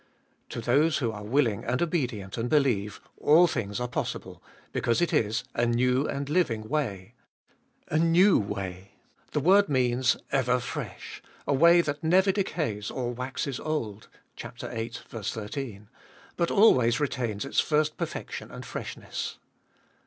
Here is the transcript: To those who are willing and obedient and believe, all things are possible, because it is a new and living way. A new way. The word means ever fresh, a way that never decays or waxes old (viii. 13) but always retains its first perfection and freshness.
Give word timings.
To 0.49 0.61
those 0.61 0.97
who 0.97 1.11
are 1.11 1.21
willing 1.23 1.63
and 1.63 1.79
obedient 1.79 2.35
and 2.35 2.49
believe, 2.49 3.01
all 3.17 3.45
things 3.45 3.79
are 3.79 3.87
possible, 3.87 4.41
because 4.71 4.99
it 4.99 5.13
is 5.13 5.43
a 5.53 5.67
new 5.67 6.07
and 6.07 6.27
living 6.27 6.67
way. 6.67 7.13
A 7.87 7.99
new 7.99 8.39
way. 8.39 8.93
The 9.33 9.39
word 9.39 9.69
means 9.69 10.17
ever 10.31 10.59
fresh, 10.59 11.21
a 11.45 11.53
way 11.53 11.81
that 11.81 12.03
never 12.03 12.31
decays 12.31 12.89
or 12.89 13.13
waxes 13.13 13.59
old 13.59 14.07
(viii. 14.41 14.89
13) 14.89 15.87
but 16.35 16.49
always 16.49 16.99
retains 16.99 17.45
its 17.45 17.59
first 17.59 17.95
perfection 17.95 18.49
and 18.49 18.65
freshness. 18.65 19.37